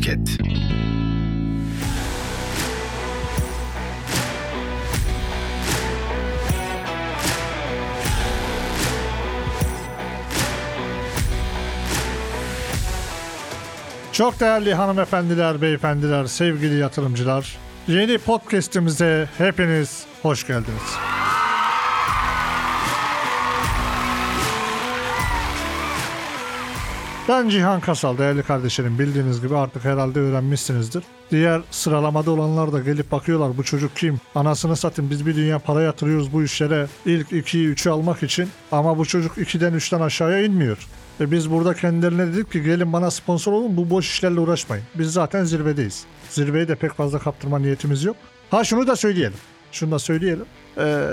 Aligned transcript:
Podcast. 0.00 0.40
Çok 14.12 14.40
değerli 14.40 14.74
hanımefendiler, 14.74 15.62
beyefendiler, 15.62 16.24
sevgili 16.26 16.78
yatırımcılar. 16.78 17.56
Yeni 17.88 18.18
podcast'imize 18.18 19.28
hepiniz 19.38 20.04
hoş 20.22 20.46
geldiniz. 20.46 21.19
Ben 27.30 27.48
Cihan 27.48 27.80
Kasal, 27.80 28.18
değerli 28.18 28.42
kardeşlerim. 28.42 28.98
Bildiğiniz 28.98 29.40
gibi 29.40 29.56
artık 29.56 29.84
herhalde 29.84 30.20
öğrenmişsinizdir. 30.20 31.04
Diğer 31.30 31.60
sıralamada 31.70 32.30
olanlar 32.30 32.72
da 32.72 32.80
gelip 32.80 33.12
bakıyorlar 33.12 33.58
bu 33.58 33.64
çocuk 33.64 33.96
kim? 33.96 34.20
Anasını 34.34 34.76
satın 34.76 35.10
biz 35.10 35.26
bir 35.26 35.36
dünya 35.36 35.58
para 35.58 35.82
yatırıyoruz 35.82 36.32
bu 36.32 36.42
işlere. 36.42 36.86
İlk 37.06 37.32
2'yi 37.32 37.74
3'ü 37.74 37.90
almak 37.90 38.22
için. 38.22 38.48
Ama 38.72 38.98
bu 38.98 39.06
çocuk 39.06 39.38
2'den 39.38 39.72
3'ten 39.72 40.00
aşağıya 40.00 40.42
inmiyor. 40.44 40.78
E 41.20 41.30
biz 41.30 41.50
burada 41.50 41.74
kendilerine 41.74 42.26
dedik 42.26 42.52
ki 42.52 42.62
gelin 42.62 42.92
bana 42.92 43.10
sponsor 43.10 43.52
olun 43.52 43.76
bu 43.76 43.90
boş 43.90 44.10
işlerle 44.10 44.40
uğraşmayın. 44.40 44.84
Biz 44.94 45.12
zaten 45.12 45.44
zirvedeyiz. 45.44 46.04
Zirveyi 46.30 46.68
de 46.68 46.74
pek 46.74 46.92
fazla 46.92 47.18
kaptırma 47.18 47.58
niyetimiz 47.58 48.04
yok. 48.04 48.16
Ha 48.50 48.64
şunu 48.64 48.86
da 48.86 48.96
söyleyelim. 48.96 49.38
Şunu 49.72 49.90
da 49.90 49.98
söyleyelim. 49.98 50.46
Ee, 50.78 51.06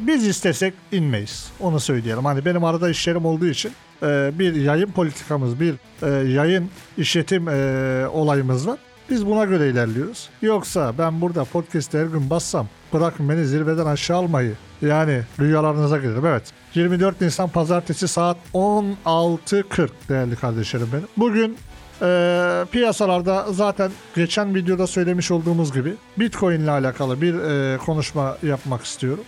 biz 0.00 0.26
istesek 0.26 0.74
inmeyiz. 0.92 1.50
Onu 1.60 1.80
söyleyelim. 1.80 2.24
Hani 2.24 2.44
benim 2.44 2.64
arada 2.64 2.90
işlerim 2.90 3.24
olduğu 3.26 3.46
için 3.46 3.72
e, 4.02 4.32
bir 4.38 4.54
yayın 4.54 4.86
politikamız, 4.86 5.60
bir 5.60 5.74
e, 6.02 6.28
yayın 6.32 6.70
işletim 6.98 7.48
e, 7.48 8.08
olayımız 8.08 8.68
var. 8.68 8.78
Biz 9.10 9.26
buna 9.26 9.44
göre 9.44 9.68
ilerliyoruz. 9.68 10.28
Yoksa 10.42 10.94
ben 10.98 11.20
burada 11.20 11.44
podcast'te 11.44 11.98
her 11.98 12.06
gün 12.06 12.30
bassam 12.30 12.68
bırakın 12.92 13.28
beni 13.28 13.44
zirveden 13.44 13.86
aşağı 13.86 14.16
almayı. 14.16 14.54
Yani 14.82 15.22
rüyalarınıza 15.40 15.98
gelirim. 15.98 16.26
Evet. 16.26 16.42
24 16.74 17.20
Nisan 17.20 17.48
Pazartesi 17.48 18.08
saat 18.08 18.36
16.40 18.54 19.88
değerli 20.08 20.36
kardeşlerim 20.36 20.88
benim. 20.92 21.08
Bugün 21.16 21.56
e, 22.02 22.64
piyasalarda 22.72 23.46
zaten 23.52 23.90
geçen 24.16 24.54
videoda 24.54 24.86
söylemiş 24.86 25.30
olduğumuz 25.30 25.72
gibi 25.72 25.94
Bitcoin 26.18 26.60
ile 26.60 26.70
alakalı 26.70 27.20
bir 27.20 27.34
e, 27.34 27.78
konuşma 27.78 28.36
yapmak 28.42 28.84
istiyorum. 28.84 29.24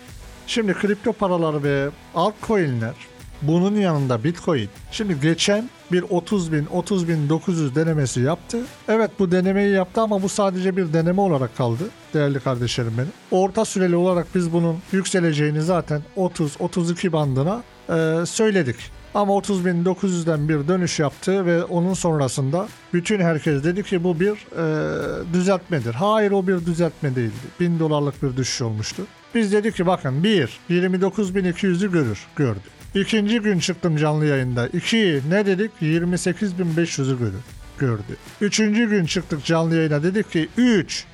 Şimdi 0.47 0.75
kripto 0.75 1.13
paralar 1.13 1.63
ve 1.63 1.89
altcoin'ler 2.15 2.95
bunun 3.43 3.75
yanında 3.75 4.25
Bitcoin. 4.25 4.69
Şimdi 4.91 5.21
geçen 5.21 5.71
bir 5.93 6.03
30 6.03 6.53
bin, 6.53 6.67
30 6.67 7.09
bin 7.09 7.29
900 7.29 7.75
denemesi 7.75 8.21
yaptı. 8.21 8.59
Evet 8.89 9.11
bu 9.19 9.33
denemeyi 9.33 9.75
yaptı 9.75 10.01
ama 10.01 10.23
bu 10.23 10.29
sadece 10.29 10.77
bir 10.77 10.93
deneme 10.93 11.21
olarak 11.21 11.57
kaldı 11.57 11.85
değerli 12.15 12.41
kardeşlerim 12.41 12.93
benim. 12.99 13.13
Orta 13.31 13.65
süreli 13.65 13.97
olarak 13.97 14.27
biz 14.35 14.53
bunun 14.53 14.77
yükseleceğini 14.93 15.63
zaten 15.63 16.03
30-32 16.17 17.13
bandına 17.13 17.63
e, 17.89 18.27
söyledik. 18.27 18.77
Ama 19.19 19.33
30.900'den 19.33 20.49
bir 20.49 20.69
dönüş 20.69 20.99
yaptı 20.99 21.47
ve 21.47 21.65
onun 21.65 21.95
sonrasında 21.95 22.69
bütün 22.93 23.21
herkes 23.21 23.65
dedi 23.65 23.83
ki 23.83 24.05
bu 24.05 24.21
bir 24.21 24.31
e, 24.31 25.33
düzeltmedir. 25.33 25.95
Hayır 25.95 26.31
o 26.31 26.47
bir 26.47 26.67
düzeltme 26.67 27.17
değildi. 27.17 27.33
1000 27.61 27.79
dolarlık 27.79 28.23
bir 28.23 28.37
düşüş 28.37 28.63
olmuştu. 28.63 29.03
Biz 29.35 29.53
dedik 29.53 29.77
ki 29.77 29.87
bakın 29.87 30.25
1 30.25 30.59
29.200'ü 30.71 31.93
görür, 31.93 32.27
gördü. 32.37 32.61
İkinci 32.95 33.39
gün 33.39 33.59
çıktım 33.59 33.97
canlı 33.97 34.27
yayında. 34.27 34.69
2 34.69 35.23
ne 35.29 35.47
dedik? 35.47 35.71
28.500'ü 35.83 37.19
görür, 37.19 37.45
gördü. 37.79 38.17
Üçüncü 38.41 38.91
gün 38.91 39.07
çıktık 39.07 39.45
canlı 39.45 39.77
yayına 39.77 40.03
dedik 40.03 40.33
ki 40.33 40.49
3 40.57 41.05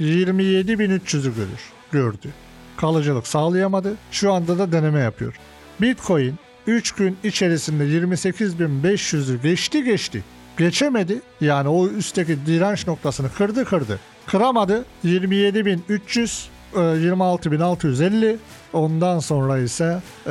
27.300'ü 0.00 1.34
görür, 1.34 1.70
gördü. 1.92 2.28
Kalıcılık 2.76 3.26
sağlayamadı. 3.26 3.94
Şu 4.10 4.32
anda 4.32 4.58
da 4.58 4.72
deneme 4.72 5.00
yapıyor. 5.00 5.34
Bitcoin 5.80 6.34
3 6.66 6.92
gün 6.92 7.16
içerisinde 7.24 7.84
28.500'ü 7.84 9.42
geçti 9.42 9.84
geçti. 9.84 10.24
Geçemedi. 10.58 11.20
Yani 11.40 11.68
o 11.68 11.88
üstteki 11.88 12.46
direnç 12.46 12.86
noktasını 12.86 13.32
kırdı 13.32 13.64
kırdı. 13.64 13.98
Kıramadı. 14.26 14.84
27.300 15.04 16.46
26.650 16.74 18.36
ondan 18.72 19.18
sonra 19.18 19.58
ise 19.58 20.02
e, 20.26 20.30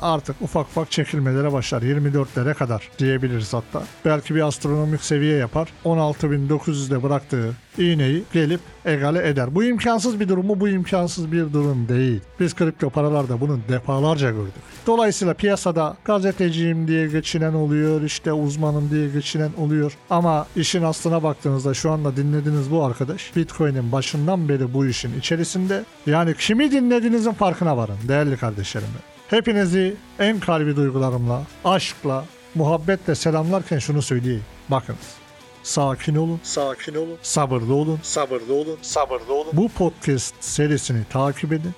artık 0.00 0.36
ufak 0.42 0.66
ufak 0.66 0.90
çekilmelere 0.90 1.52
başlar. 1.52 1.82
24'lere 1.82 2.54
kadar 2.54 2.88
diyebiliriz 2.98 3.54
hatta. 3.54 3.82
Belki 4.04 4.34
bir 4.34 4.40
astronomik 4.40 5.02
seviye 5.02 5.36
yapar. 5.36 5.68
16.900'de 5.84 7.02
bıraktığı 7.02 7.54
iğneyi 7.78 8.22
gelip 8.32 8.60
egale 8.84 9.28
eder. 9.28 9.54
Bu 9.54 9.64
imkansız 9.64 10.20
bir 10.20 10.28
durum 10.28 10.46
mu? 10.46 10.60
Bu 10.60 10.68
imkansız 10.68 11.32
bir 11.32 11.52
durum 11.52 11.88
değil. 11.88 12.20
Biz 12.40 12.54
kripto 12.54 12.90
paralarda 12.90 13.40
bunu 13.40 13.58
defalarca 13.68 14.30
gördük. 14.30 14.52
Dolayısıyla 14.86 15.34
piyasada 15.34 15.96
gazeteciyim 16.04 16.88
diye 16.88 17.08
geçinen 17.08 17.52
oluyor 17.52 18.02
işte 18.02 18.32
uzmanım 18.32 18.90
diye 18.90 19.08
geçinen 19.08 19.50
oluyor. 19.58 19.92
Ama 20.10 20.46
işin 20.56 20.82
aslına 20.82 21.22
baktığınızda 21.22 21.74
şu 21.74 21.90
anda 21.90 22.16
dinlediğiniz 22.16 22.70
bu 22.70 22.84
arkadaş 22.84 23.36
Bitcoin'in 23.36 23.92
başından 23.92 24.48
beri 24.48 24.74
bu 24.74 24.86
işin 24.86 25.18
içerisinde. 25.18 25.84
Yani 26.06 26.34
kimi 26.38 26.72
dinlediğinizin 26.72 27.32
farkına 27.70 27.76
varın 27.76 28.08
değerli 28.08 28.36
kardeşlerim. 28.36 28.88
Hepinizi 29.28 29.96
en 30.18 30.40
kalbi 30.40 30.76
duygularımla, 30.76 31.42
aşkla, 31.64 32.24
muhabbetle 32.54 33.14
selamlarken 33.14 33.78
şunu 33.78 34.02
söyleyeyim. 34.02 34.44
Bakınız. 34.68 35.20
Sakin 35.62 36.16
olun, 36.16 36.40
sakin 36.42 36.94
olun, 36.94 37.16
sabırlı 37.22 37.74
olun, 37.74 37.98
sabırlı 38.02 38.54
olun, 38.54 38.78
sabırlı 38.82 39.34
olun. 39.34 39.52
Bu 39.52 39.68
podcast 39.68 40.34
serisini 40.40 41.04
takip 41.10 41.52
edin. 41.52 41.72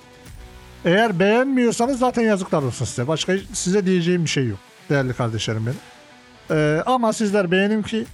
Eğer 0.85 1.19
beğenmiyorsanız 1.19 1.99
zaten 1.99 2.23
yazıklar 2.23 2.63
olsun 2.63 2.85
size. 2.85 3.07
Başka 3.07 3.33
size 3.53 3.85
diyeceğim 3.85 4.23
bir 4.23 4.29
şey 4.29 4.47
yok 4.47 4.59
değerli 4.89 5.13
kardeşlerim 5.13 5.65
benim. 5.65 5.77
Ee, 6.51 6.83
ama 6.85 7.13
sizler 7.13 7.51
beğenin 7.51 7.81
ki 7.81 8.05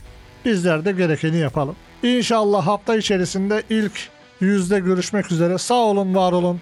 bizler 0.45 0.85
de 0.85 0.91
gerekeni 0.91 1.37
yapalım. 1.37 1.75
İnşallah 2.03 2.67
hafta 2.67 2.95
içerisinde 2.95 3.63
ilk 3.69 4.09
yüzde 4.41 4.79
görüşmek 4.79 5.31
üzere. 5.31 5.57
Sağ 5.57 5.75
olun, 5.75 6.15
var 6.15 6.31
olun. 6.31 6.61